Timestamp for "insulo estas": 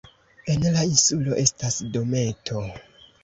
0.91-1.77